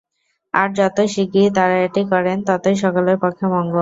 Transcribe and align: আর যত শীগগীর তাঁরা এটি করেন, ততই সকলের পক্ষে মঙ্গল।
আর 0.53 0.67
যত 0.77 0.97
শীগগীর 1.13 1.49
তাঁরা 1.57 1.77
এটি 1.87 2.01
করেন, 2.11 2.37
ততই 2.47 2.75
সকলের 2.83 3.17
পক্ষে 3.23 3.45
মঙ্গল। 3.47 3.69